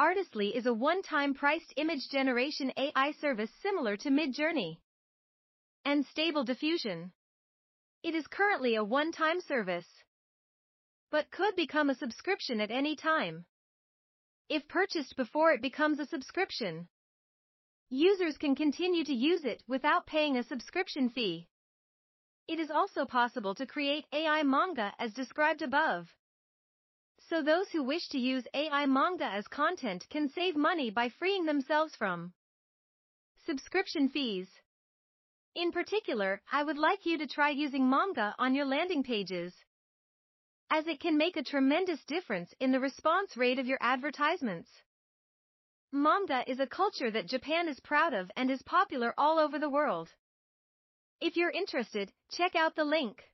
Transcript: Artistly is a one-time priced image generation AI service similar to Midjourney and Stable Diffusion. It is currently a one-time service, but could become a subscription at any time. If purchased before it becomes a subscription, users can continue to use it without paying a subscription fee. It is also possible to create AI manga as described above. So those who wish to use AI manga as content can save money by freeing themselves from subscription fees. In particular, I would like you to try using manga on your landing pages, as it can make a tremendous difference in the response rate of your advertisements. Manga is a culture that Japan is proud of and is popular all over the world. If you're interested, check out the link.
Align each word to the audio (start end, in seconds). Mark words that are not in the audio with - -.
Artistly 0.00 0.54
is 0.54 0.66
a 0.66 0.72
one-time 0.72 1.34
priced 1.34 1.74
image 1.76 2.08
generation 2.08 2.72
AI 2.76 3.10
service 3.20 3.50
similar 3.60 3.96
to 3.96 4.10
Midjourney 4.10 4.78
and 5.84 6.06
Stable 6.06 6.44
Diffusion. 6.44 7.10
It 8.04 8.14
is 8.14 8.28
currently 8.28 8.76
a 8.76 8.84
one-time 8.84 9.40
service, 9.40 9.88
but 11.10 11.32
could 11.32 11.56
become 11.56 11.90
a 11.90 11.96
subscription 11.96 12.60
at 12.60 12.70
any 12.70 12.94
time. 12.94 13.44
If 14.48 14.68
purchased 14.68 15.16
before 15.16 15.50
it 15.50 15.60
becomes 15.60 15.98
a 15.98 16.06
subscription, 16.06 16.88
users 17.90 18.38
can 18.38 18.54
continue 18.54 19.02
to 19.02 19.12
use 19.12 19.44
it 19.44 19.64
without 19.66 20.06
paying 20.06 20.36
a 20.36 20.44
subscription 20.44 21.10
fee. 21.10 21.48
It 22.46 22.60
is 22.60 22.70
also 22.70 23.04
possible 23.04 23.56
to 23.56 23.66
create 23.66 24.06
AI 24.12 24.44
manga 24.44 24.94
as 25.00 25.12
described 25.12 25.60
above. 25.60 26.06
So 27.28 27.42
those 27.42 27.68
who 27.68 27.82
wish 27.82 28.08
to 28.08 28.18
use 28.18 28.48
AI 28.54 28.86
manga 28.86 29.26
as 29.26 29.46
content 29.48 30.08
can 30.08 30.30
save 30.30 30.56
money 30.56 30.88
by 30.88 31.10
freeing 31.10 31.44
themselves 31.44 31.94
from 31.94 32.32
subscription 33.44 34.08
fees. 34.08 34.48
In 35.54 35.70
particular, 35.70 36.40
I 36.50 36.64
would 36.64 36.78
like 36.78 37.04
you 37.04 37.18
to 37.18 37.26
try 37.26 37.50
using 37.50 37.90
manga 37.90 38.34
on 38.38 38.54
your 38.54 38.64
landing 38.64 39.02
pages, 39.02 39.54
as 40.70 40.86
it 40.86 41.00
can 41.00 41.18
make 41.18 41.36
a 41.36 41.42
tremendous 41.42 42.02
difference 42.06 42.54
in 42.60 42.72
the 42.72 42.80
response 42.80 43.36
rate 43.36 43.58
of 43.58 43.66
your 43.66 43.78
advertisements. 43.82 44.70
Manga 45.92 46.50
is 46.50 46.60
a 46.60 46.66
culture 46.66 47.10
that 47.10 47.28
Japan 47.28 47.68
is 47.68 47.80
proud 47.80 48.14
of 48.14 48.30
and 48.36 48.50
is 48.50 48.62
popular 48.62 49.12
all 49.18 49.38
over 49.38 49.58
the 49.58 49.70
world. 49.70 50.14
If 51.20 51.36
you're 51.36 51.50
interested, 51.50 52.10
check 52.30 52.56
out 52.56 52.74
the 52.74 52.84
link. 52.84 53.30